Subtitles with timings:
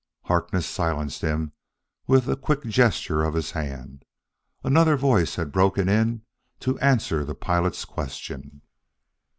[0.23, 1.51] Harkness silenced him
[2.07, 4.03] with a quick gesture of his hand.
[4.63, 6.23] Another voice had broken in
[6.61, 8.63] to answer the pilot's question.